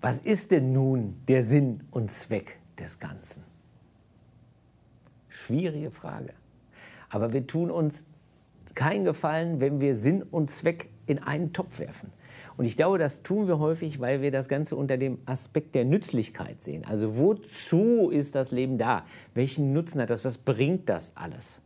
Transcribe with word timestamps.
Was 0.00 0.20
ist 0.20 0.50
denn 0.50 0.72
nun 0.72 1.16
der 1.28 1.42
Sinn 1.42 1.82
und 1.90 2.10
Zweck 2.10 2.58
des 2.78 2.98
Ganzen? 2.98 3.44
Schwierige 5.28 5.90
Frage. 5.90 6.32
Aber 7.10 7.32
wir 7.32 7.46
tun 7.46 7.70
uns 7.70 8.06
keinen 8.74 9.04
Gefallen, 9.04 9.60
wenn 9.60 9.80
wir 9.80 9.94
Sinn 9.94 10.22
und 10.22 10.50
Zweck 10.50 10.88
in 11.06 11.18
einen 11.18 11.52
Topf 11.52 11.80
werfen. 11.80 12.12
Und 12.56 12.64
ich 12.64 12.76
glaube, 12.76 12.98
das 12.98 13.22
tun 13.22 13.48
wir 13.48 13.58
häufig, 13.58 14.00
weil 14.00 14.22
wir 14.22 14.30
das 14.30 14.48
Ganze 14.48 14.76
unter 14.76 14.96
dem 14.96 15.18
Aspekt 15.26 15.74
der 15.74 15.84
Nützlichkeit 15.84 16.62
sehen. 16.62 16.84
Also 16.84 17.18
wozu 17.18 18.10
ist 18.10 18.34
das 18.34 18.52
Leben 18.52 18.78
da? 18.78 19.04
Welchen 19.34 19.72
Nutzen 19.72 20.00
hat 20.00 20.10
das? 20.10 20.24
Was 20.24 20.38
bringt 20.38 20.88
das 20.88 21.16
alles? 21.16 21.60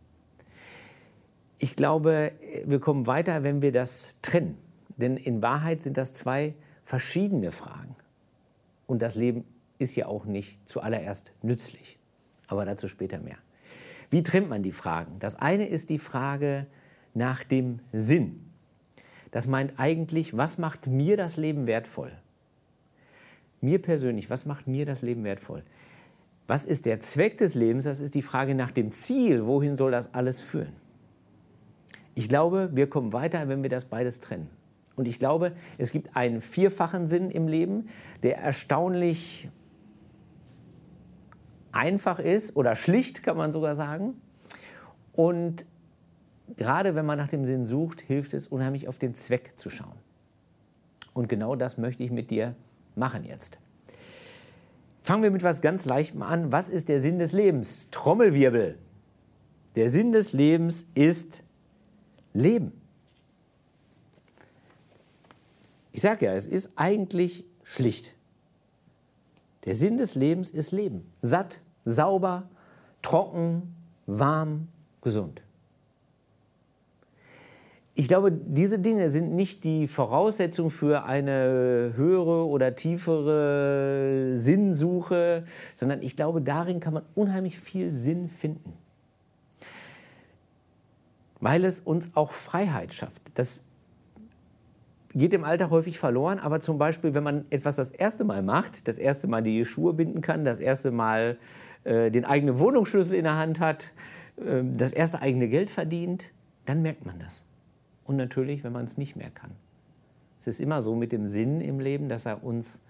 Ich 1.58 1.76
glaube, 1.76 2.32
wir 2.64 2.80
kommen 2.80 3.06
weiter, 3.06 3.44
wenn 3.44 3.62
wir 3.62 3.70
das 3.70 4.16
trennen. 4.22 4.56
Denn 4.96 5.16
in 5.16 5.42
Wahrheit 5.42 5.82
sind 5.82 5.96
das 5.96 6.14
zwei 6.14 6.54
verschiedene 6.84 7.50
Fragen. 7.52 7.96
Und 8.86 9.02
das 9.02 9.14
Leben 9.14 9.44
ist 9.78 9.96
ja 9.96 10.06
auch 10.06 10.24
nicht 10.24 10.68
zuallererst 10.68 11.32
nützlich. 11.42 11.98
Aber 12.46 12.64
dazu 12.64 12.88
später 12.88 13.18
mehr. 13.18 13.38
Wie 14.10 14.22
trennt 14.22 14.48
man 14.48 14.62
die 14.62 14.72
Fragen? 14.72 15.18
Das 15.18 15.36
eine 15.36 15.66
ist 15.66 15.90
die 15.90 15.98
Frage 15.98 16.66
nach 17.14 17.44
dem 17.44 17.80
Sinn. 17.92 18.50
Das 19.30 19.46
meint 19.46 19.74
eigentlich, 19.78 20.36
was 20.36 20.58
macht 20.58 20.86
mir 20.86 21.16
das 21.16 21.36
Leben 21.36 21.66
wertvoll? 21.66 22.12
Mir 23.60 23.80
persönlich, 23.80 24.30
was 24.30 24.46
macht 24.46 24.68
mir 24.68 24.86
das 24.86 25.02
Leben 25.02 25.24
wertvoll? 25.24 25.64
Was 26.46 26.66
ist 26.66 26.84
der 26.86 27.00
Zweck 27.00 27.38
des 27.38 27.54
Lebens? 27.54 27.84
Das 27.84 28.00
ist 28.00 28.14
die 28.14 28.22
Frage 28.22 28.54
nach 28.54 28.70
dem 28.70 28.92
Ziel. 28.92 29.46
Wohin 29.46 29.76
soll 29.76 29.90
das 29.90 30.12
alles 30.12 30.42
führen? 30.42 30.74
Ich 32.14 32.28
glaube, 32.28 32.70
wir 32.74 32.88
kommen 32.88 33.12
weiter, 33.12 33.48
wenn 33.48 33.62
wir 33.62 33.70
das 33.70 33.86
beides 33.86 34.20
trennen. 34.20 34.48
Und 34.96 35.08
ich 35.08 35.18
glaube, 35.18 35.52
es 35.78 35.92
gibt 35.92 36.16
einen 36.16 36.40
vierfachen 36.40 37.06
Sinn 37.06 37.30
im 37.30 37.48
Leben, 37.48 37.88
der 38.22 38.38
erstaunlich 38.38 39.48
einfach 41.72 42.18
ist 42.18 42.56
oder 42.56 42.76
schlicht, 42.76 43.22
kann 43.22 43.36
man 43.36 43.50
sogar 43.50 43.74
sagen. 43.74 44.14
Und 45.12 45.66
gerade 46.56 46.94
wenn 46.94 47.06
man 47.06 47.18
nach 47.18 47.28
dem 47.28 47.44
Sinn 47.44 47.64
sucht, 47.64 48.00
hilft 48.00 48.34
es 48.34 48.46
unheimlich 48.46 48.88
auf 48.88 48.98
den 48.98 49.14
Zweck 49.14 49.58
zu 49.58 49.70
schauen. 49.70 49.98
Und 51.12 51.28
genau 51.28 51.56
das 51.56 51.78
möchte 51.78 52.02
ich 52.02 52.10
mit 52.10 52.30
dir 52.30 52.54
machen 52.94 53.24
jetzt. 53.24 53.58
Fangen 55.02 55.22
wir 55.22 55.30
mit 55.30 55.42
etwas 55.42 55.60
ganz 55.60 55.84
Leichtem 55.84 56.22
an. 56.22 56.50
Was 56.50 56.68
ist 56.68 56.88
der 56.88 57.00
Sinn 57.00 57.18
des 57.18 57.32
Lebens? 57.32 57.90
Trommelwirbel. 57.90 58.78
Der 59.76 59.90
Sinn 59.90 60.12
des 60.12 60.32
Lebens 60.32 60.88
ist 60.94 61.42
Leben. 62.32 62.72
Ich 65.94 66.02
sage 66.02 66.26
ja, 66.26 66.32
es 66.32 66.48
ist 66.48 66.72
eigentlich 66.74 67.44
schlicht. 67.62 68.16
Der 69.64 69.76
Sinn 69.76 69.96
des 69.96 70.16
Lebens 70.16 70.50
ist 70.50 70.72
Leben. 70.72 71.08
Satt, 71.22 71.60
sauber, 71.84 72.48
trocken, 73.00 73.76
warm, 74.06 74.66
gesund. 75.02 75.40
Ich 77.94 78.08
glaube, 78.08 78.32
diese 78.32 78.80
Dinge 78.80 79.08
sind 79.08 79.36
nicht 79.36 79.62
die 79.62 79.86
Voraussetzung 79.86 80.72
für 80.72 81.04
eine 81.04 81.92
höhere 81.94 82.48
oder 82.48 82.74
tiefere 82.74 84.32
Sinnsuche, 84.34 85.44
sondern 85.76 86.02
ich 86.02 86.16
glaube, 86.16 86.42
darin 86.42 86.80
kann 86.80 86.94
man 86.94 87.04
unheimlich 87.14 87.56
viel 87.56 87.92
Sinn 87.92 88.28
finden. 88.28 88.72
Weil 91.38 91.64
es 91.64 91.78
uns 91.78 92.16
auch 92.16 92.32
Freiheit 92.32 92.92
schafft. 92.92 93.38
Das 93.38 93.60
geht 95.14 95.32
im 95.32 95.44
Alltag 95.44 95.70
häufig 95.70 95.98
verloren, 95.98 96.38
aber 96.38 96.60
zum 96.60 96.78
Beispiel, 96.78 97.14
wenn 97.14 97.22
man 97.22 97.44
etwas 97.50 97.76
das 97.76 97.90
erste 97.90 98.24
Mal 98.24 98.42
macht, 98.42 98.88
das 98.88 98.98
erste 98.98 99.28
Mal 99.28 99.42
die 99.42 99.64
Schuhe 99.64 99.94
binden 99.94 100.20
kann, 100.20 100.44
das 100.44 100.60
erste 100.60 100.90
Mal 100.90 101.38
äh, 101.84 102.10
den 102.10 102.24
eigenen 102.24 102.58
Wohnungsschlüssel 102.58 103.14
in 103.14 103.24
der 103.24 103.36
Hand 103.36 103.60
hat, 103.60 103.92
äh, 104.36 104.62
das 104.64 104.92
erste 104.92 105.22
eigene 105.22 105.48
Geld 105.48 105.70
verdient, 105.70 106.32
dann 106.66 106.82
merkt 106.82 107.06
man 107.06 107.18
das 107.18 107.44
und 108.04 108.16
natürlich, 108.16 108.64
wenn 108.64 108.72
man 108.72 108.84
es 108.84 108.98
nicht 108.98 109.16
mehr 109.16 109.30
kann. 109.30 109.52
Es 110.36 110.46
ist 110.46 110.60
immer 110.60 110.82
so 110.82 110.94
mit 110.94 111.12
dem 111.12 111.26
Sinn 111.26 111.60
im 111.60 111.80
Leben, 111.80 112.08
dass 112.08 112.26
er 112.26 112.42
uns 112.42 112.82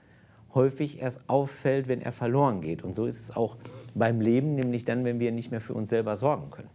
häufig 0.54 1.00
erst 1.00 1.28
auffällt, 1.28 1.88
wenn 1.88 2.00
er 2.00 2.12
verloren 2.12 2.60
geht. 2.60 2.82
Und 2.82 2.94
so 2.94 3.06
ist 3.06 3.20
es 3.20 3.36
auch 3.36 3.56
beim 3.94 4.20
Leben, 4.20 4.54
nämlich 4.54 4.84
dann, 4.84 5.04
wenn 5.04 5.20
wir 5.20 5.32
nicht 5.32 5.50
mehr 5.50 5.60
für 5.60 5.74
uns 5.74 5.90
selber 5.90 6.16
sorgen 6.16 6.50
können. 6.50 6.70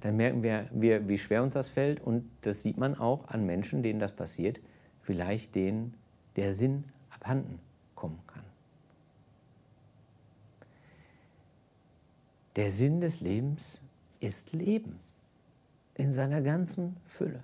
Dann 0.00 0.16
merken 0.16 0.42
wir, 0.42 1.08
wie 1.08 1.18
schwer 1.18 1.42
uns 1.42 1.54
das 1.54 1.68
fällt 1.68 2.00
und 2.00 2.28
das 2.42 2.62
sieht 2.62 2.76
man 2.76 2.96
auch 2.96 3.28
an 3.28 3.46
Menschen, 3.46 3.82
denen 3.82 3.98
das 3.98 4.12
passiert, 4.12 4.60
vielleicht 5.02 5.54
denen 5.54 5.94
der 6.36 6.54
Sinn 6.54 6.84
abhanden 7.10 7.58
kommen 7.94 8.20
kann. 8.26 8.42
Der 12.56 12.70
Sinn 12.70 13.00
des 13.00 13.20
Lebens 13.20 13.82
ist 14.20 14.52
Leben 14.52 14.98
in 15.94 16.12
seiner 16.12 16.42
ganzen 16.42 16.96
Fülle. 17.06 17.42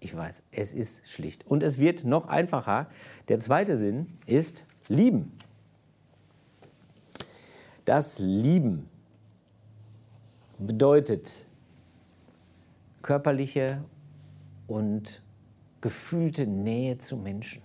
Ich 0.00 0.14
weiß, 0.14 0.42
es 0.52 0.72
ist 0.72 1.08
schlicht. 1.08 1.46
Und 1.46 1.62
es 1.62 1.78
wird 1.78 2.04
noch 2.04 2.26
einfacher. 2.26 2.88
Der 3.28 3.38
zweite 3.38 3.76
Sinn 3.76 4.06
ist 4.26 4.64
lieben. 4.88 5.32
Das 7.84 8.18
Lieben 8.18 8.88
bedeutet 10.58 11.46
körperliche 13.02 13.84
und 14.66 15.22
gefühlte 15.80 16.46
Nähe 16.46 16.98
zu 16.98 17.16
Menschen. 17.16 17.62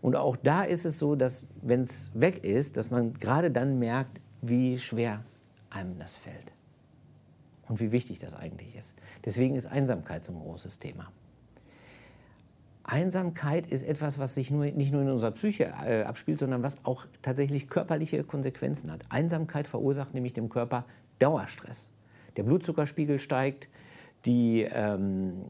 Und 0.00 0.16
auch 0.16 0.36
da 0.36 0.62
ist 0.62 0.84
es 0.84 0.98
so, 0.98 1.16
dass 1.16 1.46
wenn 1.62 1.80
es 1.80 2.10
weg 2.14 2.44
ist, 2.44 2.76
dass 2.76 2.90
man 2.90 3.14
gerade 3.14 3.50
dann 3.50 3.78
merkt, 3.78 4.20
wie 4.42 4.78
schwer 4.78 5.24
einem 5.70 5.98
das 5.98 6.16
fällt 6.16 6.52
und 7.66 7.80
wie 7.80 7.92
wichtig 7.92 8.18
das 8.18 8.34
eigentlich 8.34 8.76
ist. 8.76 8.96
Deswegen 9.24 9.56
ist 9.56 9.66
Einsamkeit 9.66 10.24
so 10.24 10.32
ein 10.32 10.40
großes 10.40 10.78
Thema. 10.78 11.10
Einsamkeit 12.88 13.66
ist 13.66 13.82
etwas, 13.82 14.18
was 14.18 14.34
sich 14.34 14.50
nur, 14.50 14.64
nicht 14.66 14.92
nur 14.92 15.02
in 15.02 15.10
unserer 15.10 15.30
Psyche 15.32 15.72
äh, 15.84 16.02
abspielt, 16.02 16.38
sondern 16.38 16.62
was 16.62 16.84
auch 16.84 17.06
tatsächlich 17.22 17.68
körperliche 17.68 18.24
Konsequenzen 18.24 18.90
hat. 18.90 19.04
Einsamkeit 19.10 19.66
verursacht 19.66 20.14
nämlich 20.14 20.32
dem 20.32 20.48
Körper 20.48 20.84
Dauerstress. 21.18 21.90
Der 22.36 22.44
Blutzuckerspiegel 22.44 23.18
steigt, 23.18 23.68
die, 24.24 24.62
ähm, 24.62 25.44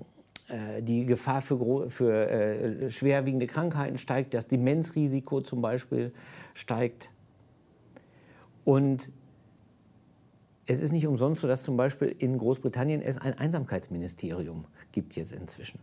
äh, 0.49 0.83
die 0.83 1.07
Gefahr 1.07 1.41
für, 1.41 1.89
für 1.91 2.29
äh, 2.29 2.91
schwerwiegende 2.91 3.47
Krankheiten 3.47 3.99
steigt, 3.99 4.35
das 4.35 4.49
Demenzrisiko 4.49 5.41
zum 5.41 5.63
Beispiel 5.63 6.13
steigt. 6.55 7.11
Und 8.65 9.13
es 10.67 10.81
ist 10.81 10.93
nicht 10.93 11.07
umsonst 11.07 11.41
so, 11.41 11.49
dass 11.49 11.63
zum 11.63 11.77
Beispiel 11.77 12.15
in 12.19 12.37
Großbritannien 12.37 13.01
es 13.01 13.17
ein 13.17 13.33
Einsamkeitsministerium 13.33 14.67
gibt 14.93 15.15
jetzt 15.17 15.33
inzwischen, 15.33 15.79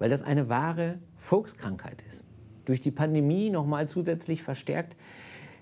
weil 0.00 0.10
das 0.10 0.22
eine 0.22 0.48
wahre 0.48 0.98
Volkskrankheit 1.16 2.02
ist. 2.08 2.24
Durch 2.64 2.80
die 2.80 2.90
Pandemie 2.90 3.50
nochmal 3.50 3.86
zusätzlich 3.86 4.42
verstärkt. 4.42 4.96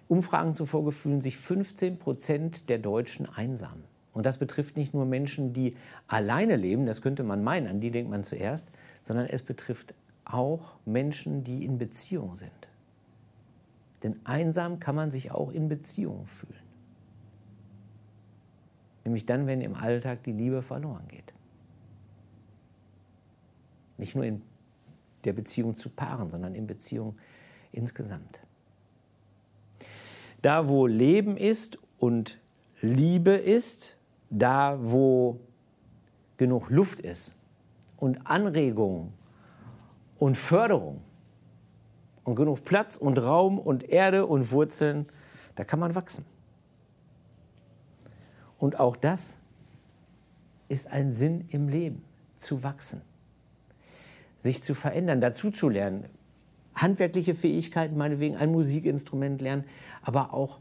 Umfragen 0.07 0.55
zufolge 0.55 0.93
fühlen 0.93 1.21
sich 1.21 1.37
15 1.37 1.99
Prozent 1.99 2.71
der 2.71 2.79
Deutschen 2.79 3.29
einsam. 3.29 3.85
Und 4.15 4.25
das 4.25 4.39
betrifft 4.39 4.77
nicht 4.77 4.95
nur 4.95 5.05
Menschen, 5.05 5.53
die 5.53 5.77
alleine 6.07 6.57
leben, 6.57 6.87
das 6.87 7.03
könnte 7.03 7.25
man 7.25 7.45
meinen, 7.45 7.67
an 7.67 7.81
die 7.81 7.91
denkt 7.91 8.11
man 8.11 8.25
zuerst, 8.25 8.69
sondern 9.03 9.27
es 9.27 9.43
betrifft 9.43 9.95
auch 10.25 10.77
Menschen, 10.87 11.45
die 11.45 11.65
in 11.65 11.79
Beziehung 11.79 12.37
sind. 12.37 12.69
Denn 14.03 14.21
einsam 14.25 14.79
kann 14.79 14.95
man 14.95 15.11
sich 15.11 15.33
auch 15.33 15.51
in 15.51 15.69
Beziehung 15.69 16.27
fühlen. 16.27 16.55
Nämlich 19.05 19.27
dann, 19.27 19.47
wenn 19.47 19.61
im 19.61 19.75
Alltag 19.75 20.23
die 20.23 20.33
Liebe 20.33 20.63
verloren 20.63 21.09
geht. 21.09 21.35
Nicht 23.99 24.15
nur 24.15 24.25
in 24.25 24.43
der 25.25 25.35
Beziehung 25.35 25.77
zu 25.77 25.91
Paaren, 25.91 26.31
sondern 26.31 26.55
in 26.55 26.67
Beziehung 26.67 27.17
insgesamt. 27.73 28.41
Da, 30.41 30.69
wo 30.69 30.87
Leben 30.87 31.37
ist 31.37 31.79
und 31.99 32.41
Liebe 32.81 33.33
ist, 33.33 33.97
da, 34.31 34.79
wo 34.81 35.41
genug 36.37 36.71
Luft 36.71 37.01
ist 37.01 37.35
und 37.97 38.27
Anregung 38.27 39.13
und 40.19 40.37
Förderung 40.37 41.03
und 42.25 42.37
genug 42.37 42.65
Platz 42.65 42.97
und 42.97 43.19
Raum 43.19 43.59
und 43.59 43.89
Erde 43.89 44.27
und 44.27 44.53
Wurzeln, 44.53 45.07
da 45.57 45.65
kann 45.65 45.81
man 45.81 45.95
wachsen. 45.95 46.25
Und 48.59 48.79
auch 48.79 48.97
das 48.97 49.39
ist 50.69 50.89
ein 50.89 51.11
Sinn 51.11 51.47
im 51.49 51.69
Leben, 51.69 52.05
zu 52.37 52.63
wachsen, 52.63 53.03
sich 54.39 54.63
zu 54.63 54.75
verändern, 54.75 55.21
dazu 55.21 55.51
zu 55.51 55.69
lernen, 55.69 56.07
handwerkliche 56.75 57.35
Fähigkeiten, 57.35 57.97
meinetwegen 57.97 58.37
ein 58.37 58.51
Musikinstrument 58.53 59.43
lernen, 59.43 59.65
aber 60.03 60.33
auch, 60.33 60.61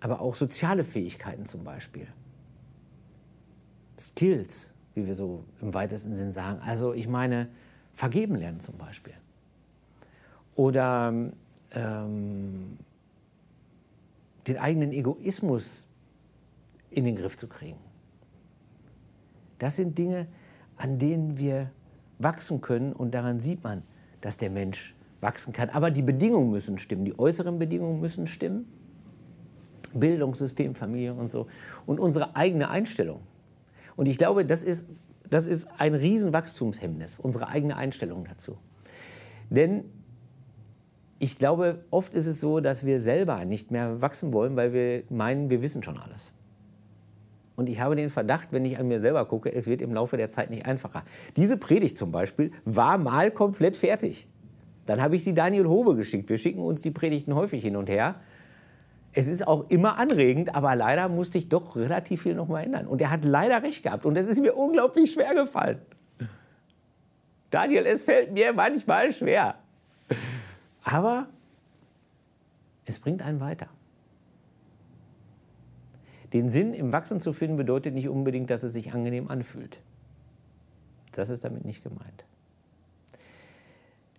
aber 0.00 0.20
auch 0.20 0.34
soziale 0.34 0.84
Fähigkeiten 0.84 1.46
zum 1.46 1.64
Beispiel, 1.64 2.06
Skills, 3.98 4.72
wie 4.94 5.06
wir 5.06 5.14
so 5.14 5.44
im 5.60 5.72
weitesten 5.74 6.14
Sinn 6.14 6.30
sagen. 6.30 6.60
Also 6.62 6.92
ich 6.92 7.08
meine, 7.08 7.48
vergeben 7.94 8.36
lernen 8.36 8.60
zum 8.60 8.76
Beispiel. 8.76 9.14
Oder 10.54 11.14
ähm, 11.70 12.78
den 14.46 14.58
eigenen 14.58 14.92
Egoismus 14.92 15.88
in 16.90 17.04
den 17.04 17.16
Griff 17.16 17.36
zu 17.36 17.48
kriegen. 17.48 17.78
Das 19.58 19.76
sind 19.76 19.96
Dinge, 19.96 20.26
an 20.76 20.98
denen 20.98 21.38
wir 21.38 21.70
wachsen 22.18 22.60
können 22.60 22.92
und 22.92 23.12
daran 23.12 23.40
sieht 23.40 23.62
man, 23.64 23.82
dass 24.20 24.36
der 24.36 24.50
Mensch 24.50 24.94
wachsen 25.20 25.52
kann. 25.52 25.70
Aber 25.70 25.90
die 25.90 26.02
Bedingungen 26.02 26.50
müssen 26.50 26.78
stimmen, 26.78 27.04
die 27.04 27.18
äußeren 27.18 27.58
Bedingungen 27.58 28.00
müssen 28.00 28.26
stimmen. 28.26 28.66
Bildungssystem, 29.94 30.74
Familie 30.74 31.14
und 31.14 31.30
so. 31.30 31.46
Und 31.86 32.00
unsere 32.00 32.34
eigene 32.34 32.70
Einstellung. 32.70 33.20
Und 33.96 34.06
ich 34.06 34.16
glaube, 34.16 34.44
das 34.46 34.62
ist, 34.62 34.88
das 35.28 35.46
ist 35.46 35.68
ein 35.78 35.94
Riesenwachstumshemmnis, 35.94 37.18
unsere 37.18 37.48
eigene 37.48 37.76
Einstellung 37.76 38.24
dazu. 38.24 38.56
Denn 39.50 39.84
ich 41.18 41.38
glaube, 41.38 41.84
oft 41.90 42.14
ist 42.14 42.26
es 42.26 42.40
so, 42.40 42.60
dass 42.60 42.84
wir 42.84 42.98
selber 42.98 43.44
nicht 43.44 43.70
mehr 43.70 44.00
wachsen 44.00 44.32
wollen, 44.32 44.56
weil 44.56 44.72
wir 44.72 45.04
meinen, 45.10 45.50
wir 45.50 45.62
wissen 45.62 45.82
schon 45.82 45.98
alles. 45.98 46.32
Und 47.54 47.68
ich 47.68 47.80
habe 47.80 47.96
den 47.96 48.10
Verdacht, 48.10 48.48
wenn 48.50 48.64
ich 48.64 48.78
an 48.78 48.88
mir 48.88 48.98
selber 48.98 49.24
gucke, 49.26 49.52
es 49.52 49.66
wird 49.66 49.82
im 49.82 49.92
Laufe 49.92 50.16
der 50.16 50.30
Zeit 50.30 50.50
nicht 50.50 50.66
einfacher. 50.66 51.04
Diese 51.36 51.56
Predigt 51.56 51.96
zum 51.96 52.10
Beispiel 52.10 52.52
war 52.64 52.98
mal 52.98 53.30
komplett 53.30 53.76
fertig. 53.76 54.26
Dann 54.86 55.00
habe 55.00 55.16
ich 55.16 55.24
sie 55.24 55.34
Daniel 55.34 55.66
Hobe 55.66 55.94
geschickt. 55.94 56.28
Wir 56.28 56.38
schicken 56.38 56.60
uns 56.60 56.82
die 56.82 56.90
Predigten 56.90 57.34
häufig 57.34 57.62
hin 57.62 57.76
und 57.76 57.88
her. 57.88 58.16
Es 59.12 59.28
ist 59.28 59.46
auch 59.46 59.68
immer 59.68 59.98
anregend, 59.98 60.54
aber 60.54 60.74
leider 60.74 61.08
musste 61.08 61.36
ich 61.36 61.48
doch 61.50 61.76
relativ 61.76 62.22
viel 62.22 62.34
noch 62.34 62.48
mal 62.48 62.62
ändern. 62.62 62.86
Und 62.86 63.00
er 63.02 63.10
hat 63.10 63.24
leider 63.24 63.62
recht 63.62 63.82
gehabt. 63.82 64.06
Und 64.06 64.16
es 64.16 64.26
ist 64.26 64.40
mir 64.40 64.54
unglaublich 64.54 65.12
schwer 65.12 65.34
gefallen. 65.34 65.80
Daniel, 67.50 67.84
es 67.84 68.02
fällt 68.02 68.32
mir 68.32 68.54
manchmal 68.54 69.12
schwer. 69.12 69.56
Aber 70.82 71.28
es 72.86 72.98
bringt 72.98 73.22
einen 73.22 73.40
weiter. 73.40 73.68
Den 76.32 76.48
Sinn 76.48 76.74
im 76.74 76.92
Wachsen 76.92 77.20
zu 77.20 77.32
finden 77.32 77.56
bedeutet 77.56 77.94
nicht 77.94 78.08
unbedingt, 78.08 78.50
dass 78.50 78.62
es 78.62 78.72
sich 78.72 78.92
angenehm 78.92 79.28
anfühlt. 79.28 79.80
Das 81.12 81.30
ist 81.30 81.44
damit 81.44 81.64
nicht 81.64 81.82
gemeint. 81.82 82.24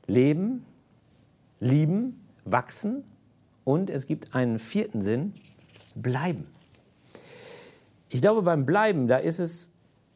Leben, 0.06 0.66
lieben, 1.60 2.22
wachsen 2.46 3.04
und 3.64 3.90
es 3.90 4.06
gibt 4.06 4.36
einen 4.36 4.60
vierten 4.60 5.02
Sinn, 5.02 5.34
bleiben. 5.96 6.46
Ich 8.10 8.22
glaube, 8.22 8.44
beim 8.44 8.66
Bleiben, 8.66 9.08
da 9.08 9.18
ist 9.18 9.40
es 9.40 9.72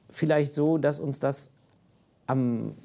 vielleicht 0.10 0.54
so, 0.54 0.78
dass 0.78 1.00
uns 1.00 1.20
das 1.20 1.52
am 2.28 2.76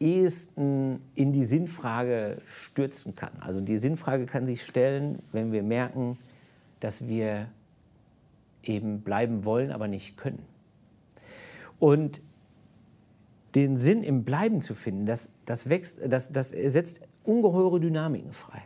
ehesten 0.00 1.00
in 1.14 1.32
die 1.32 1.44
Sinnfrage 1.44 2.38
stürzen 2.46 3.14
kann. 3.14 3.32
Also 3.40 3.60
die 3.60 3.76
Sinnfrage 3.76 4.26
kann 4.26 4.46
sich 4.46 4.64
stellen, 4.64 5.20
wenn 5.32 5.52
wir 5.52 5.62
merken, 5.62 6.18
dass 6.80 7.06
wir 7.06 7.48
eben 8.68 9.00
bleiben 9.00 9.44
wollen, 9.44 9.72
aber 9.72 9.88
nicht 9.88 10.16
können. 10.16 10.44
Und 11.78 12.20
den 13.54 13.76
Sinn 13.76 14.02
im 14.02 14.24
Bleiben 14.24 14.60
zu 14.60 14.74
finden, 14.74 15.06
das, 15.06 15.32
das, 15.46 15.68
wächst, 15.68 16.00
das, 16.06 16.32
das 16.32 16.50
setzt 16.50 17.00
ungeheure 17.24 17.80
Dynamiken 17.80 18.32
frei. 18.32 18.62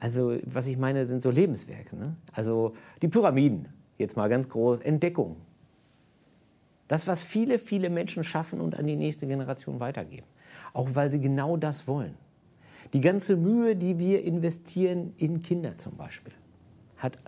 Also 0.00 0.36
was 0.44 0.66
ich 0.66 0.76
meine, 0.76 1.04
sind 1.04 1.22
so 1.22 1.30
Lebenswerke. 1.30 1.96
Ne? 1.96 2.14
Also 2.32 2.74
die 3.00 3.08
Pyramiden, 3.08 3.68
jetzt 3.96 4.16
mal 4.16 4.28
ganz 4.28 4.48
groß, 4.48 4.80
Entdeckung. 4.80 5.36
Das, 6.88 7.06
was 7.06 7.22
viele, 7.22 7.58
viele 7.58 7.88
Menschen 7.88 8.22
schaffen 8.22 8.60
und 8.60 8.74
an 8.74 8.86
die 8.86 8.96
nächste 8.96 9.26
Generation 9.26 9.80
weitergeben. 9.80 10.26
Auch 10.74 10.90
weil 10.92 11.10
sie 11.10 11.20
genau 11.20 11.56
das 11.56 11.88
wollen. 11.88 12.14
Die 12.92 13.00
ganze 13.00 13.36
Mühe, 13.36 13.74
die 13.76 13.98
wir 13.98 14.22
investieren 14.22 15.14
in 15.16 15.40
Kinder 15.40 15.78
zum 15.78 15.96
Beispiel, 15.96 16.34
hat 16.98 17.18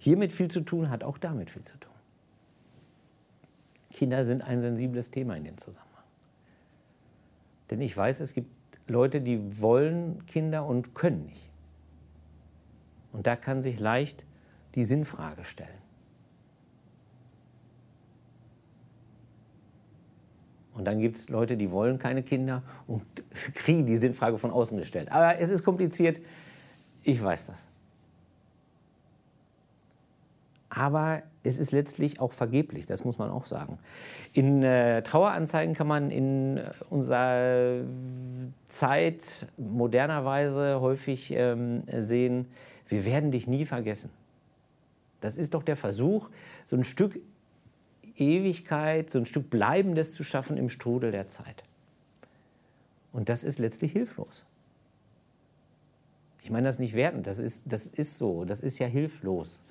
hiermit 0.00 0.32
viel 0.32 0.50
zu 0.50 0.62
tun, 0.62 0.90
hat 0.90 1.04
auch 1.04 1.18
damit 1.18 1.50
viel 1.50 1.62
zu 1.62 1.78
tun. 1.78 1.92
Kinder 3.92 4.24
sind 4.24 4.42
ein 4.42 4.60
sensibles 4.60 5.10
Thema 5.10 5.36
in 5.36 5.44
dem 5.44 5.58
Zusammenhang. 5.58 6.04
Denn 7.70 7.80
ich 7.80 7.96
weiß, 7.96 8.20
es 8.20 8.34
gibt 8.34 8.50
Leute, 8.88 9.20
die 9.20 9.60
wollen 9.60 10.24
Kinder 10.26 10.66
und 10.66 10.94
können 10.94 11.26
nicht. 11.26 11.50
Und 13.12 13.26
da 13.26 13.36
kann 13.36 13.60
sich 13.60 13.78
leicht 13.78 14.24
die 14.74 14.84
Sinnfrage 14.84 15.44
stellen. 15.44 15.68
Und 20.74 20.86
dann 20.86 20.98
gibt 20.98 21.16
es 21.16 21.28
Leute, 21.28 21.58
die 21.58 21.70
wollen 21.70 21.98
keine 21.98 22.22
Kinder 22.22 22.62
und 22.86 23.04
kriegen 23.54 23.84
die 23.84 23.98
Sinnfrage 23.98 24.38
von 24.38 24.50
außen 24.50 24.78
gestellt. 24.78 25.12
Aber 25.12 25.38
es 25.38 25.50
ist 25.50 25.62
kompliziert, 25.62 26.20
ich 27.02 27.22
weiß 27.22 27.46
das. 27.46 27.68
Aber 30.70 31.22
es 31.42 31.58
ist 31.58 31.72
letztlich 31.72 32.20
auch 32.20 32.32
vergeblich, 32.32 32.86
das 32.86 33.04
muss 33.04 33.18
man 33.18 33.28
auch 33.30 33.44
sagen. 33.44 33.78
In 34.32 34.62
äh, 34.62 35.02
Traueranzeigen 35.02 35.74
kann 35.74 35.88
man 35.88 36.12
in 36.12 36.58
äh, 36.58 36.70
unserer 36.88 37.82
Zeit 38.68 39.48
modernerweise 39.58 40.80
häufig 40.80 41.32
ähm, 41.32 41.82
sehen, 41.98 42.46
wir 42.86 43.04
werden 43.04 43.32
dich 43.32 43.48
nie 43.48 43.66
vergessen. 43.66 44.10
Das 45.20 45.38
ist 45.38 45.54
doch 45.54 45.62
der 45.62 45.76
Versuch, 45.76 46.30
so 46.64 46.76
ein 46.76 46.84
Stück 46.84 47.20
Ewigkeit, 48.16 49.10
so 49.10 49.18
ein 49.18 49.26
Stück 49.26 49.50
Bleibendes 49.50 50.12
zu 50.12 50.22
schaffen 50.22 50.56
im 50.56 50.68
Strudel 50.68 51.10
der 51.10 51.28
Zeit. 51.28 51.64
Und 53.12 53.28
das 53.28 53.42
ist 53.42 53.58
letztlich 53.58 53.92
hilflos. 53.92 54.44
Ich 56.42 56.50
meine 56.50 56.68
das 56.68 56.78
nicht 56.78 56.94
wertend, 56.94 57.26
das 57.26 57.38
ist, 57.38 57.64
das 57.66 57.86
ist 57.86 58.16
so, 58.16 58.44
das 58.44 58.60
ist 58.60 58.78
ja 58.78 58.86
hilflos. 58.86 59.62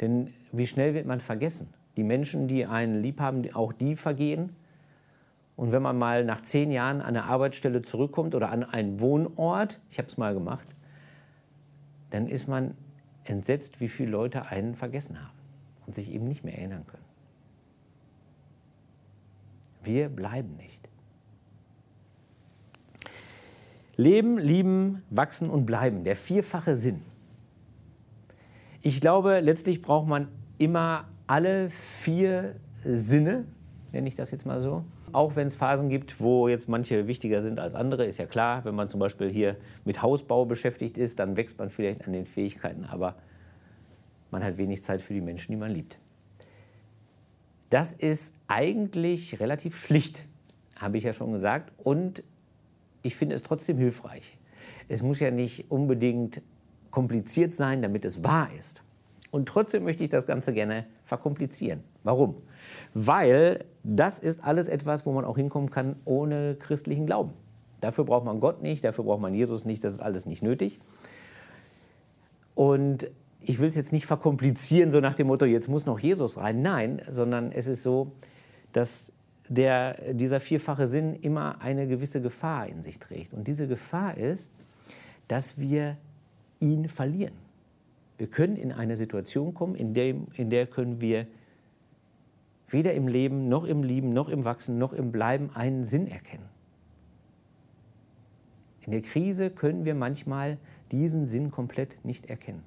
Denn 0.00 0.32
wie 0.52 0.66
schnell 0.66 0.94
wird 0.94 1.06
man 1.06 1.20
vergessen? 1.20 1.72
Die 1.96 2.02
Menschen, 2.02 2.48
die 2.48 2.66
einen 2.66 3.02
lieb 3.02 3.20
haben, 3.20 3.52
auch 3.54 3.72
die 3.72 3.96
vergehen. 3.96 4.56
Und 5.56 5.70
wenn 5.72 5.82
man 5.82 5.96
mal 5.96 6.24
nach 6.24 6.40
zehn 6.40 6.70
Jahren 6.72 7.00
an 7.00 7.08
eine 7.08 7.24
Arbeitsstelle 7.24 7.82
zurückkommt 7.82 8.34
oder 8.34 8.50
an 8.50 8.64
einen 8.64 9.00
Wohnort, 9.00 9.80
ich 9.90 9.98
habe 9.98 10.08
es 10.08 10.16
mal 10.16 10.34
gemacht, 10.34 10.66
dann 12.10 12.26
ist 12.26 12.48
man 12.48 12.76
entsetzt, 13.24 13.80
wie 13.80 13.88
viele 13.88 14.10
Leute 14.10 14.46
einen 14.46 14.74
vergessen 14.74 15.20
haben 15.20 15.38
und 15.86 15.94
sich 15.94 16.12
eben 16.12 16.26
nicht 16.26 16.44
mehr 16.44 16.58
erinnern 16.58 16.84
können. 16.86 17.04
Wir 19.82 20.08
bleiben 20.08 20.56
nicht. 20.56 20.88
Leben, 23.96 24.38
lieben, 24.38 25.02
wachsen 25.10 25.50
und 25.50 25.66
bleiben. 25.66 26.04
Der 26.04 26.16
vierfache 26.16 26.74
Sinn. 26.74 27.00
Ich 28.86 29.00
glaube, 29.00 29.40
letztlich 29.40 29.80
braucht 29.80 30.06
man 30.06 30.28
immer 30.58 31.08
alle 31.26 31.70
vier 31.70 32.56
Sinne, 32.84 33.46
nenne 33.92 34.06
ich 34.08 34.14
das 34.14 34.30
jetzt 34.30 34.44
mal 34.44 34.60
so. 34.60 34.84
Auch 35.10 35.36
wenn 35.36 35.46
es 35.46 35.54
Phasen 35.54 35.88
gibt, 35.88 36.20
wo 36.20 36.48
jetzt 36.48 36.68
manche 36.68 37.06
wichtiger 37.06 37.40
sind 37.40 37.58
als 37.58 37.74
andere, 37.74 38.04
ist 38.04 38.18
ja 38.18 38.26
klar, 38.26 38.62
wenn 38.66 38.74
man 38.74 38.90
zum 38.90 39.00
Beispiel 39.00 39.30
hier 39.30 39.56
mit 39.86 40.02
Hausbau 40.02 40.44
beschäftigt 40.44 40.98
ist, 40.98 41.18
dann 41.18 41.38
wächst 41.38 41.58
man 41.58 41.70
vielleicht 41.70 42.06
an 42.06 42.12
den 42.12 42.26
Fähigkeiten, 42.26 42.84
aber 42.84 43.14
man 44.30 44.44
hat 44.44 44.58
wenig 44.58 44.82
Zeit 44.82 45.00
für 45.00 45.14
die 45.14 45.22
Menschen, 45.22 45.52
die 45.52 45.56
man 45.56 45.70
liebt. 45.70 45.98
Das 47.70 47.94
ist 47.94 48.34
eigentlich 48.48 49.40
relativ 49.40 49.78
schlicht, 49.78 50.26
habe 50.76 50.98
ich 50.98 51.04
ja 51.04 51.14
schon 51.14 51.32
gesagt, 51.32 51.72
und 51.82 52.22
ich 53.02 53.16
finde 53.16 53.34
es 53.34 53.42
trotzdem 53.42 53.78
hilfreich. 53.78 54.36
Es 54.88 55.02
muss 55.02 55.20
ja 55.20 55.30
nicht 55.30 55.70
unbedingt 55.70 56.42
kompliziert 56.94 57.56
sein, 57.56 57.82
damit 57.82 58.04
es 58.04 58.22
wahr 58.22 58.48
ist. 58.56 58.82
Und 59.32 59.48
trotzdem 59.48 59.82
möchte 59.82 60.04
ich 60.04 60.10
das 60.10 60.28
Ganze 60.28 60.52
gerne 60.52 60.86
verkomplizieren. 61.02 61.82
Warum? 62.04 62.36
Weil 62.94 63.64
das 63.82 64.20
ist 64.20 64.44
alles 64.44 64.68
etwas, 64.68 65.04
wo 65.04 65.10
man 65.10 65.24
auch 65.24 65.36
hinkommen 65.36 65.70
kann 65.70 65.96
ohne 66.04 66.54
christlichen 66.54 67.04
Glauben. 67.04 67.32
Dafür 67.80 68.04
braucht 68.04 68.24
man 68.24 68.38
Gott 68.38 68.62
nicht, 68.62 68.84
dafür 68.84 69.02
braucht 69.02 69.20
man 69.20 69.34
Jesus 69.34 69.64
nicht, 69.64 69.82
das 69.82 69.94
ist 69.94 70.00
alles 70.00 70.24
nicht 70.24 70.40
nötig. 70.40 70.78
Und 72.54 73.10
ich 73.40 73.58
will 73.58 73.66
es 73.66 73.74
jetzt 73.74 73.92
nicht 73.92 74.06
verkomplizieren, 74.06 74.92
so 74.92 75.00
nach 75.00 75.16
dem 75.16 75.26
Motto, 75.26 75.46
jetzt 75.46 75.68
muss 75.68 75.86
noch 75.86 75.98
Jesus 75.98 76.38
rein. 76.38 76.62
Nein, 76.62 77.02
sondern 77.10 77.50
es 77.50 77.66
ist 77.66 77.82
so, 77.82 78.12
dass 78.72 79.12
der, 79.48 80.14
dieser 80.14 80.38
vierfache 80.38 80.86
Sinn 80.86 81.16
immer 81.16 81.60
eine 81.60 81.88
gewisse 81.88 82.22
Gefahr 82.22 82.68
in 82.68 82.82
sich 82.82 83.00
trägt. 83.00 83.34
Und 83.34 83.48
diese 83.48 83.66
Gefahr 83.66 84.16
ist, 84.16 84.48
dass 85.26 85.58
wir 85.58 85.96
ihn 86.60 86.88
verlieren. 86.88 87.34
Wir 88.18 88.28
können 88.28 88.56
in 88.56 88.72
eine 88.72 88.96
Situation 88.96 89.54
kommen, 89.54 89.74
in 89.74 89.94
der, 89.94 90.14
in 90.34 90.50
der 90.50 90.66
können 90.66 91.00
wir 91.00 91.26
weder 92.68 92.94
im 92.94 93.08
Leben, 93.08 93.48
noch 93.48 93.64
im 93.64 93.82
Lieben, 93.82 94.12
noch 94.12 94.28
im 94.28 94.44
Wachsen, 94.44 94.78
noch 94.78 94.92
im 94.92 95.12
Bleiben 95.12 95.50
einen 95.54 95.84
Sinn 95.84 96.06
erkennen. 96.06 96.48
In 98.86 98.92
der 98.92 99.02
Krise 99.02 99.50
können 99.50 99.84
wir 99.84 99.94
manchmal 99.94 100.58
diesen 100.92 101.24
Sinn 101.24 101.50
komplett 101.50 102.04
nicht 102.04 102.26
erkennen. 102.26 102.62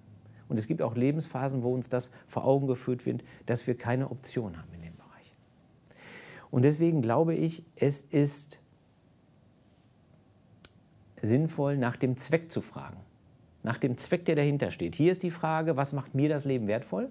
Und 0.50 0.58
es 0.58 0.68
gibt 0.68 0.82
auch 0.82 0.96
Lebensphasen, 0.96 1.62
wo 1.62 1.74
uns 1.74 1.90
das 1.90 2.12
vor 2.26 2.46
Augen 2.46 2.68
geführt 2.68 3.06
wird, 3.06 3.24
dass 3.46 3.68
wir 3.68 3.78
keine 3.78 4.10
Option 4.10 4.58
haben 4.58 4.74
in 4.74 4.82
dem 4.82 4.96
Bereich. 4.96 5.36
Und 6.50 6.64
deswegen 6.64 7.02
glaube 7.02 7.36
ich, 7.36 7.64
es 7.76 8.02
ist 8.04 8.60
sinnvoll, 11.22 11.78
nach 11.78 11.98
dem 11.98 12.18
Zweck 12.18 12.52
zu 12.52 12.62
fragen. 12.62 12.98
Nach 13.68 13.78
dem 13.78 13.98
Zweck, 13.98 14.24
der 14.24 14.38
dahinter 14.38 14.72
steht. 14.72 14.96
Hier 14.96 15.12
ist 15.12 15.24
die 15.24 15.30
Frage, 15.30 15.76
was 15.76 15.92
macht 15.92 16.16
mir 16.16 16.30
das 16.30 16.46
Leben 16.46 16.68
wertvoll? 16.68 17.10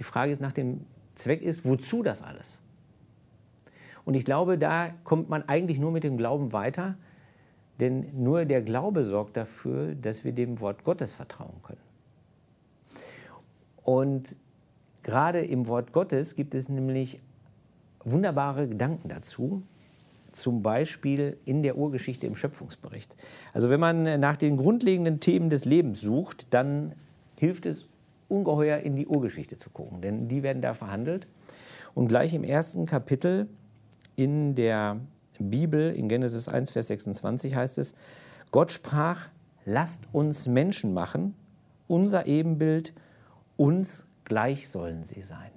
Die 0.00 0.02
Frage 0.02 0.32
ist 0.32 0.40
nach 0.40 0.50
dem 0.50 0.86
Zweck 1.14 1.40
ist, 1.40 1.64
wozu 1.64 2.02
das 2.02 2.20
alles? 2.20 2.60
Und 4.04 4.14
ich 4.14 4.24
glaube, 4.24 4.58
da 4.58 4.90
kommt 5.04 5.28
man 5.28 5.48
eigentlich 5.48 5.78
nur 5.78 5.92
mit 5.92 6.02
dem 6.02 6.16
Glauben 6.16 6.52
weiter, 6.52 6.96
denn 7.78 8.08
nur 8.12 8.44
der 8.44 8.60
Glaube 8.60 9.04
sorgt 9.04 9.36
dafür, 9.36 9.94
dass 9.94 10.24
wir 10.24 10.32
dem 10.32 10.58
Wort 10.58 10.82
Gottes 10.82 11.12
vertrauen 11.12 11.62
können. 11.62 11.78
Und 13.84 14.36
gerade 15.04 15.44
im 15.44 15.68
Wort 15.68 15.92
Gottes 15.92 16.34
gibt 16.34 16.56
es 16.56 16.68
nämlich 16.68 17.20
wunderbare 18.02 18.66
Gedanken 18.68 19.08
dazu, 19.08 19.62
zum 20.36 20.62
Beispiel 20.62 21.38
in 21.44 21.62
der 21.62 21.76
Urgeschichte 21.76 22.26
im 22.26 22.34
Schöpfungsbericht. 22.34 23.16
Also 23.52 23.70
wenn 23.70 23.80
man 23.80 24.20
nach 24.20 24.36
den 24.36 24.56
grundlegenden 24.56 25.20
Themen 25.20 25.50
des 25.50 25.64
Lebens 25.64 26.00
sucht, 26.00 26.46
dann 26.50 26.94
hilft 27.38 27.66
es 27.66 27.86
ungeheuer 28.28 28.78
in 28.78 28.96
die 28.96 29.06
Urgeschichte 29.06 29.56
zu 29.56 29.70
gucken, 29.70 30.00
denn 30.00 30.28
die 30.28 30.42
werden 30.42 30.62
da 30.62 30.74
verhandelt. 30.74 31.28
Und 31.94 32.08
gleich 32.08 32.34
im 32.34 32.42
ersten 32.42 32.86
Kapitel 32.86 33.48
in 34.16 34.54
der 34.54 35.00
Bibel, 35.38 35.92
in 35.92 36.08
Genesis 36.08 36.48
1, 36.48 36.70
Vers 36.70 36.88
26 36.88 37.54
heißt 37.54 37.78
es, 37.78 37.94
Gott 38.50 38.72
sprach, 38.72 39.28
lasst 39.64 40.04
uns 40.12 40.46
Menschen 40.46 40.94
machen, 40.94 41.34
unser 41.88 42.26
Ebenbild, 42.26 42.94
uns 43.56 44.06
gleich 44.24 44.68
sollen 44.68 45.04
sie 45.04 45.22
sein. 45.22 45.50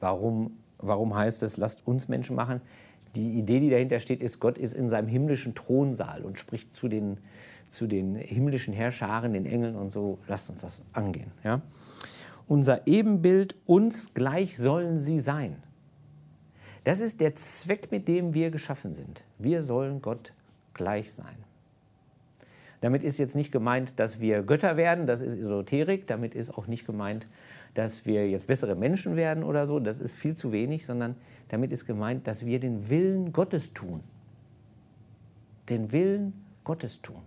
Warum, 0.00 0.56
warum 0.82 1.14
heißt 1.14 1.42
es, 1.42 1.56
lasst 1.56 1.86
uns 1.86 2.08
Menschen 2.08 2.36
machen? 2.36 2.60
Die 3.14 3.38
Idee, 3.38 3.60
die 3.60 3.70
dahinter 3.70 3.98
steht, 4.00 4.22
ist, 4.22 4.40
Gott 4.40 4.56
ist 4.56 4.72
in 4.72 4.88
seinem 4.88 5.08
himmlischen 5.08 5.54
Thronsaal 5.54 6.22
und 6.22 6.38
spricht 6.38 6.72
zu 6.72 6.88
den, 6.88 7.18
zu 7.68 7.86
den 7.86 8.14
himmlischen 8.14 8.72
Herrscharen, 8.72 9.32
den 9.32 9.46
Engeln 9.46 9.76
und 9.76 9.90
so, 9.90 10.18
lasst 10.28 10.48
uns 10.50 10.60
das 10.60 10.82
angehen. 10.92 11.32
Ja? 11.42 11.60
Unser 12.46 12.86
Ebenbild, 12.86 13.56
uns 13.66 14.14
gleich 14.14 14.56
sollen 14.56 14.98
sie 14.98 15.18
sein. 15.18 15.56
Das 16.84 17.00
ist 17.00 17.20
der 17.20 17.36
Zweck, 17.36 17.90
mit 17.90 18.08
dem 18.08 18.32
wir 18.32 18.50
geschaffen 18.50 18.94
sind. 18.94 19.22
Wir 19.38 19.62
sollen 19.62 20.00
Gott 20.00 20.32
gleich 20.72 21.12
sein. 21.12 21.36
Damit 22.80 23.04
ist 23.04 23.18
jetzt 23.18 23.36
nicht 23.36 23.52
gemeint, 23.52 23.98
dass 24.00 24.20
wir 24.20 24.42
Götter 24.42 24.76
werden, 24.76 25.06
das 25.06 25.20
ist 25.20 25.36
Esoterik. 25.36 26.06
Damit 26.06 26.34
ist 26.34 26.56
auch 26.56 26.66
nicht 26.66 26.86
gemeint, 26.86 27.26
dass 27.74 28.06
wir 28.06 28.28
jetzt 28.28 28.46
bessere 28.46 28.74
Menschen 28.74 29.16
werden 29.16 29.44
oder 29.44 29.66
so, 29.66 29.78
das 29.78 30.00
ist 30.00 30.14
viel 30.14 30.34
zu 30.34 30.52
wenig, 30.52 30.86
sondern 30.86 31.16
damit 31.48 31.72
ist 31.72 31.86
gemeint, 31.86 32.26
dass 32.26 32.44
wir 32.44 32.60
den 32.60 32.90
Willen 32.90 33.32
Gottes 33.32 33.72
tun. 33.72 34.02
Den 35.68 35.92
Willen 35.92 36.32
Gottes 36.64 37.00
tun. 37.00 37.22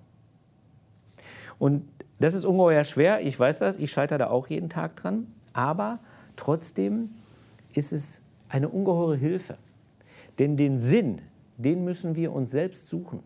Und 1.59 1.88
das 2.19 2.33
ist 2.33 2.45
ungeheuer 2.45 2.83
schwer, 2.83 3.21
ich 3.21 3.39
weiß 3.39 3.59
das, 3.59 3.77
ich 3.77 3.91
scheitere 3.91 4.19
da 4.19 4.29
auch 4.29 4.47
jeden 4.47 4.69
Tag 4.69 4.95
dran, 4.95 5.27
aber 5.53 6.00
trotzdem 6.35 7.09
ist 7.73 7.93
es 7.93 8.21
eine 8.50 8.69
ungeheure 8.69 9.15
Hilfe. 9.15 9.57
Denn 10.39 10.57
den 10.57 10.79
Sinn, 10.79 11.21
den 11.57 11.83
müssen 11.83 12.15
wir 12.15 12.31
uns 12.31 12.51
selbst 12.51 12.89
suchen. 12.89 13.21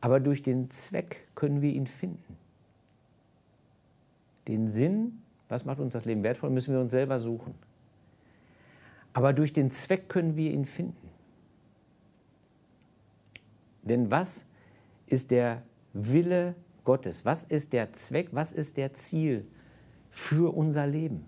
Aber 0.00 0.20
durch 0.20 0.42
den 0.42 0.70
Zweck 0.70 1.28
können 1.34 1.60
wir 1.60 1.72
ihn 1.72 1.86
finden. 1.86 2.36
Den 4.50 4.66
Sinn, 4.66 5.22
was 5.48 5.64
macht 5.64 5.78
uns 5.78 5.92
das 5.92 6.06
Leben 6.06 6.24
wertvoll, 6.24 6.50
müssen 6.50 6.74
wir 6.74 6.80
uns 6.80 6.90
selber 6.90 7.20
suchen. 7.20 7.54
Aber 9.12 9.32
durch 9.32 9.52
den 9.52 9.70
Zweck 9.70 10.08
können 10.08 10.34
wir 10.34 10.50
ihn 10.50 10.64
finden. 10.64 11.08
Denn 13.84 14.10
was 14.10 14.44
ist 15.06 15.30
der 15.30 15.62
Wille 15.92 16.56
Gottes? 16.82 17.24
Was 17.24 17.44
ist 17.44 17.72
der 17.72 17.92
Zweck? 17.92 18.30
Was 18.32 18.50
ist 18.50 18.76
der 18.76 18.92
Ziel 18.92 19.46
für 20.10 20.52
unser 20.52 20.88
Leben? 20.88 21.26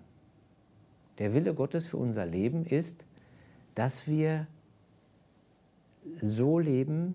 Der 1.18 1.32
Wille 1.32 1.54
Gottes 1.54 1.86
für 1.86 1.98
unser 1.98 2.26
Leben 2.26 2.64
ist, 2.64 3.06
dass 3.76 4.08
wir 4.08 4.48
so 6.20 6.58
leben, 6.58 7.14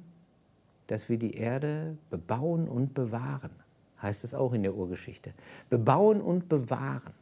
dass 0.88 1.10
wir 1.10 1.18
die 1.18 1.34
Erde 1.34 1.98
bebauen 2.10 2.70
und 2.70 2.94
bewahren 2.94 3.67
heißt 4.02 4.24
es 4.24 4.34
auch 4.34 4.54
in 4.54 4.64
der 4.64 4.76
Urgeschichte. 4.76 5.34
Bebauen 5.70 6.22
und 6.22 6.50
bewahren. 6.50 7.14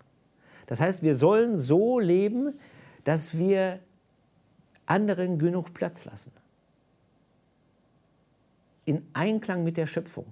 Das 0.67 0.81
heißt, 0.81 1.03
wir 1.03 1.15
sollen 1.15 1.57
so 1.57 1.99
leben, 1.99 2.59
dass 3.03 3.37
wir 3.37 3.79
anderen 4.85 5.39
genug 5.39 5.73
Platz 5.73 6.05
lassen. 6.05 6.31
In 8.85 9.05
Einklang 9.13 9.63
mit 9.63 9.77
der 9.77 9.87
Schöpfung. 9.87 10.25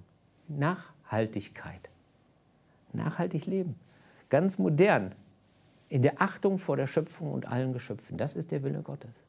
Nachhaltigkeit. 0.48 1.90
Nachhaltig 2.92 3.46
leben. 3.46 3.76
Ganz 4.28 4.58
modern. 4.58 5.14
In 5.88 6.02
der 6.02 6.20
Achtung 6.20 6.58
vor 6.58 6.76
der 6.76 6.86
Schöpfung 6.86 7.32
und 7.32 7.46
allen 7.46 7.72
Geschöpfen. 7.72 8.16
Das 8.16 8.36
ist 8.36 8.52
der 8.52 8.62
Wille 8.62 8.82
Gottes. 8.82 9.24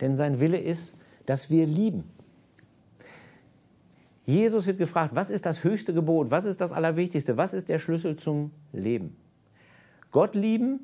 Denn 0.00 0.16
sein 0.16 0.40
Wille 0.40 0.58
ist, 0.58 0.96
dass 1.26 1.50
wir 1.50 1.66
lieben. 1.66 2.10
Jesus 4.26 4.66
wird 4.66 4.78
gefragt, 4.78 5.14
was 5.14 5.30
ist 5.30 5.46
das 5.46 5.64
höchste 5.64 5.94
Gebot? 5.94 6.30
Was 6.30 6.44
ist 6.44 6.60
das 6.60 6.72
Allerwichtigste? 6.72 7.36
Was 7.36 7.52
ist 7.52 7.68
der 7.68 7.78
Schlüssel 7.78 8.16
zum 8.16 8.50
Leben? 8.72 9.16
Gott 10.10 10.34
lieben 10.34 10.80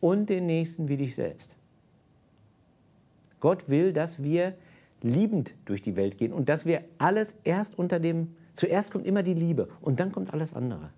und 0.00 0.28
den 0.28 0.46
Nächsten 0.46 0.88
wie 0.88 0.96
dich 0.96 1.14
selbst. 1.14 1.56
Gott 3.40 3.68
will, 3.68 3.92
dass 3.92 4.22
wir 4.22 4.54
liebend 5.02 5.54
durch 5.66 5.82
die 5.82 5.96
Welt 5.96 6.18
gehen 6.18 6.32
und 6.32 6.48
dass 6.48 6.64
wir 6.64 6.82
alles 6.98 7.36
erst 7.44 7.78
unter 7.78 8.00
dem, 8.00 8.34
zuerst 8.54 8.90
kommt 8.90 9.06
immer 9.06 9.22
die 9.22 9.34
Liebe 9.34 9.68
und 9.80 10.00
dann 10.00 10.12
kommt 10.12 10.32
alles 10.32 10.54
andere. 10.54 10.90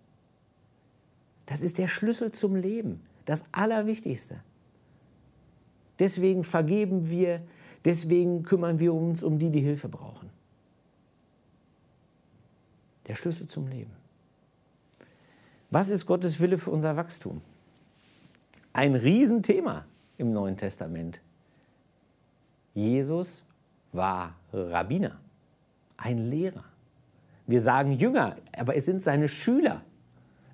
Das 1.44 1.62
ist 1.62 1.78
der 1.78 1.88
Schlüssel 1.88 2.32
zum 2.32 2.56
Leben, 2.56 3.00
das 3.24 3.44
Allerwichtigste. 3.52 4.40
Deswegen 5.98 6.44
vergeben 6.44 7.10
wir, 7.10 7.40
deswegen 7.84 8.42
kümmern 8.42 8.78
wir 8.78 8.94
uns 8.94 9.22
um 9.22 9.38
die, 9.38 9.50
die 9.50 9.60
Hilfe 9.60 9.88
brauchen 9.88 10.35
der 13.06 13.14
Schlüssel 13.14 13.46
zum 13.46 13.68
Leben. 13.68 13.92
Was 15.70 15.88
ist 15.88 16.06
Gottes 16.06 16.40
Wille 16.40 16.58
für 16.58 16.70
unser 16.70 16.96
Wachstum? 16.96 17.40
Ein 18.72 18.94
Riesenthema 18.94 19.86
im 20.18 20.32
Neuen 20.32 20.56
Testament. 20.56 21.20
Jesus 22.74 23.42
war 23.92 24.36
Rabbiner, 24.52 25.18
ein 25.96 26.18
Lehrer. 26.18 26.64
Wir 27.46 27.60
sagen 27.60 27.92
Jünger, 27.92 28.36
aber 28.56 28.76
es 28.76 28.84
sind 28.84 29.02
seine 29.02 29.28
Schüler. 29.28 29.82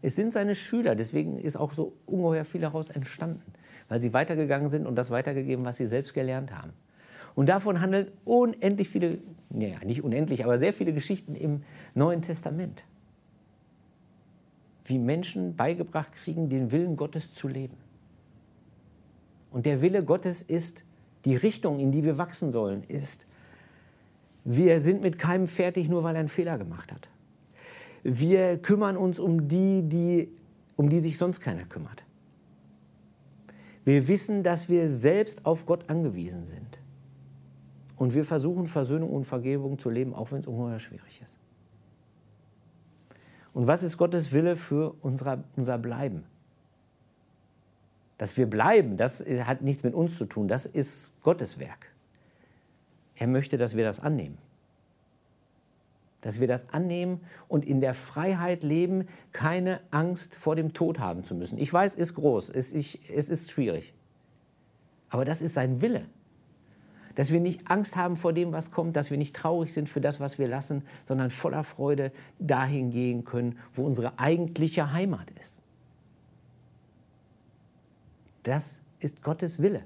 Es 0.03 0.17
sind 0.17 0.33
seine 0.33 0.55
Schüler, 0.55 0.95
deswegen 0.95 1.39
ist 1.39 1.57
auch 1.57 1.73
so 1.73 1.95
ungeheuer 2.07 2.45
viel 2.45 2.61
daraus 2.61 2.91
entstanden, 2.91 3.53
weil 3.89 4.01
sie 4.01 4.13
weitergegangen 4.13 4.69
sind 4.69 4.87
und 4.87 4.97
das 4.97 5.11
weitergegeben, 5.11 5.65
was 5.65 5.77
sie 5.77 5.87
selbst 5.87 6.13
gelernt 6.13 6.53
haben. 6.53 6.73
Und 7.35 7.49
davon 7.49 7.81
handeln 7.81 8.11
unendlich 8.25 8.89
viele, 8.89 9.19
naja, 9.51 9.77
nicht 9.85 10.03
unendlich, 10.03 10.45
aber 10.45 10.59
sehr 10.59 10.73
viele 10.73 10.93
Geschichten 10.93 11.35
im 11.35 11.63
Neuen 11.95 12.23
Testament. 12.23 12.85
Wie 14.85 14.99
Menschen 14.99 15.57
beigebracht 15.57 16.13
kriegen, 16.13 16.49
den 16.49 16.73
Willen 16.73 16.97
Gottes 16.97 17.33
zu 17.33 17.49
leben. 17.49 17.77
Und 19.51 19.67
der 19.67 19.81
Wille 19.81 20.05
Gottes 20.05 20.43
ist, 20.43 20.85
die 21.25 21.37
Richtung, 21.37 21.79
in 21.79 21.93
die 21.93 22.05
wir 22.05 22.19
wachsen 22.19 22.51
sollen, 22.51 22.83
ist, 22.83 23.27
wir 24.45 24.81
sind 24.81 25.03
mit 25.03 25.19
keinem 25.19 25.47
fertig, 25.47 25.89
nur 25.89 26.03
weil 26.03 26.17
er 26.17 26.21
einen 26.21 26.29
Fehler 26.29 26.59
gemacht 26.59 26.91
hat. 26.91 27.09
Wir 28.03 28.59
kümmern 28.59 28.97
uns 28.97 29.21
um 29.21 29.47
die, 29.47 29.89
die, 29.89 30.33
um 30.77 30.91
die 30.91 30.99
sich 30.99 31.17
sonst 31.17 31.41
keiner 31.41 31.65
kümmert. 31.65 32.03
Wir 33.85 34.09
wissen, 34.09 34.43
dass 34.43 34.69
wir 34.69 34.89
selbst 34.89 35.47
auf 35.47 35.67
Gott 35.67 35.89
angewiesen 35.89 36.45
sind. 36.45 36.82
Und 38.03 38.15
wir 38.15 38.25
versuchen 38.25 38.67
Versöhnung 38.67 39.11
und 39.11 39.27
Vergebung 39.27 39.79
zu 39.79 39.89
leben, 39.89 40.13
auch 40.13 40.33
wenn 40.33 40.41
es 40.41 40.49
ungeheuer 40.49 40.81
schwierig 40.81 41.23
ist. 41.23 41.39
Und 43.55 43.69
was 43.69 43.85
ist 43.85 43.97
Gottes 43.97 44.33
Wille 44.33 44.57
für 44.57 44.97
unser, 45.03 45.45
unser 45.55 45.79
Bleiben? 45.79 46.25
Dass 48.19 48.37
wir 48.37 48.51
bleiben, 48.51 48.97
das 48.97 49.25
hat 49.45 49.63
nichts 49.63 49.85
mit 49.85 49.95
uns 49.95 50.19
zu 50.19 50.25
tun, 50.25 50.49
das 50.49 50.67
ist 50.67 51.15
Gottes 51.23 51.61
Werk. 51.61 51.93
Er 53.15 53.29
möchte, 53.29 53.57
dass 53.57 53.77
wir 53.77 53.85
das 53.85 54.01
annehmen. 54.01 54.39
Dass 56.23 56.41
wir 56.41 56.49
das 56.49 56.71
annehmen 56.71 57.21
und 57.47 57.65
in 57.65 57.81
der 57.81 57.95
Freiheit 57.95 58.65
leben, 58.65 59.07
keine 59.31 59.79
Angst 59.93 60.35
vor 60.35 60.57
dem 60.57 60.73
Tod 60.73 60.99
haben 60.99 61.23
zu 61.23 61.37
müssen. 61.37 61.57
Ich 61.57 61.73
weiß, 61.73 61.93
es 61.93 62.01
ist 62.01 62.15
groß, 62.15 62.49
ist, 62.49 62.75
es 62.75 63.31
ist 63.31 63.53
schwierig. 63.53 63.95
Aber 65.09 65.25
das 65.25 65.41
ist 65.41 65.55
sein 65.55 65.81
Wille 65.81 66.09
dass 67.15 67.33
wir 67.33 67.41
nicht 67.41 67.71
Angst 67.71 67.97
haben 67.97 68.17
vor 68.17 68.33
dem, 68.33 68.53
was 68.53 68.71
kommt, 68.71 68.97
dass 68.97 69.11
wir 69.11 69.19
nicht 69.19 69.37
traurig 69.37 69.73
sind 69.73 69.89
für 69.89 70.01
das, 70.01 70.21
was 70.21 70.39
wir 70.39 70.49
lassen, 70.49 70.83
sondern 71.05 71.31
voller 71.31 71.65
Freude 71.65 72.13
dahin 72.39 72.91
gehen 72.91 73.25
können, 73.25 73.59
wo 73.75 73.85
unsere 73.85 74.19
eigentliche 74.19 74.93
Heimat 74.93 75.31
ist. 75.41 75.63
Das 78.43 78.83
ist 78.99 79.23
Gottes 79.23 79.61
Wille. 79.61 79.85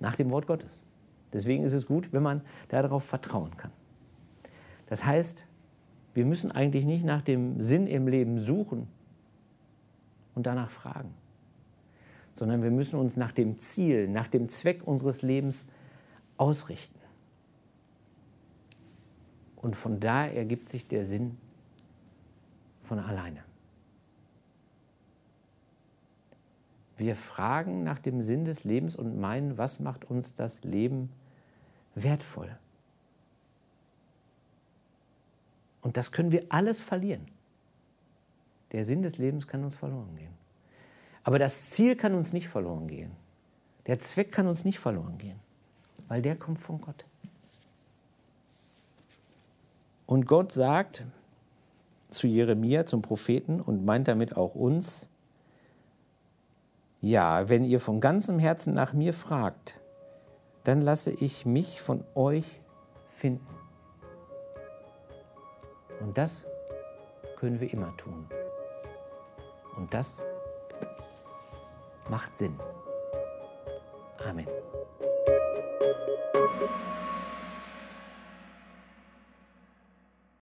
Nach 0.00 0.14
dem 0.14 0.30
Wort 0.30 0.46
Gottes. 0.46 0.82
Deswegen 1.32 1.64
ist 1.64 1.72
es 1.72 1.86
gut, 1.86 2.12
wenn 2.12 2.22
man 2.22 2.42
darauf 2.68 3.04
vertrauen 3.04 3.56
kann. 3.56 3.72
Das 4.86 5.04
heißt, 5.04 5.46
wir 6.14 6.24
müssen 6.24 6.50
eigentlich 6.50 6.84
nicht 6.84 7.04
nach 7.04 7.22
dem 7.22 7.60
Sinn 7.60 7.86
im 7.86 8.08
Leben 8.08 8.38
suchen 8.38 8.88
und 10.34 10.46
danach 10.46 10.70
fragen, 10.70 11.14
sondern 12.38 12.62
wir 12.62 12.70
müssen 12.70 12.98
uns 12.98 13.16
nach 13.16 13.32
dem 13.32 13.58
Ziel, 13.58 14.08
nach 14.08 14.28
dem 14.28 14.48
Zweck 14.48 14.86
unseres 14.86 15.22
Lebens 15.22 15.68
ausrichten. 16.36 16.98
Und 19.56 19.74
von 19.74 20.00
da 20.00 20.26
ergibt 20.26 20.68
sich 20.68 20.86
der 20.86 21.04
Sinn 21.04 21.36
von 22.84 22.98
alleine. 22.98 23.42
Wir 26.96 27.14
fragen 27.14 27.84
nach 27.84 27.98
dem 27.98 28.22
Sinn 28.22 28.44
des 28.44 28.64
Lebens 28.64 28.96
und 28.96 29.20
meinen, 29.20 29.58
was 29.58 29.78
macht 29.78 30.04
uns 30.04 30.34
das 30.34 30.64
Leben 30.64 31.10
wertvoll? 31.94 32.56
Und 35.80 35.96
das 35.96 36.10
können 36.12 36.32
wir 36.32 36.46
alles 36.48 36.80
verlieren. 36.80 37.26
Der 38.72 38.84
Sinn 38.84 39.02
des 39.02 39.16
Lebens 39.16 39.46
kann 39.46 39.64
uns 39.64 39.76
verloren 39.76 40.14
gehen. 40.16 40.47
Aber 41.28 41.38
das 41.38 41.72
Ziel 41.72 41.94
kann 41.94 42.14
uns 42.14 42.32
nicht 42.32 42.48
verloren 42.48 42.86
gehen. 42.86 43.10
Der 43.86 43.98
Zweck 43.98 44.32
kann 44.32 44.46
uns 44.46 44.64
nicht 44.64 44.78
verloren 44.78 45.18
gehen, 45.18 45.38
weil 46.08 46.22
der 46.22 46.36
kommt 46.36 46.58
von 46.58 46.80
Gott. 46.80 47.04
Und 50.06 50.26
Gott 50.26 50.52
sagt 50.52 51.04
zu 52.08 52.26
Jeremia, 52.26 52.86
zum 52.86 53.02
Propheten, 53.02 53.60
und 53.60 53.84
meint 53.84 54.08
damit 54.08 54.38
auch 54.38 54.54
uns, 54.54 55.10
ja, 57.02 57.50
wenn 57.50 57.62
ihr 57.62 57.78
von 57.78 58.00
ganzem 58.00 58.38
Herzen 58.38 58.72
nach 58.72 58.94
mir 58.94 59.12
fragt, 59.12 59.78
dann 60.64 60.80
lasse 60.80 61.10
ich 61.10 61.44
mich 61.44 61.82
von 61.82 62.04
euch 62.14 62.62
finden. 63.10 63.54
Und 66.00 66.16
das 66.16 66.46
können 67.36 67.60
wir 67.60 67.70
immer 67.70 67.94
tun. 67.98 68.30
Und 69.76 69.92
das 69.92 70.22
macht 72.08 72.36
Sinn. 72.36 72.58
Amen. 74.28 74.46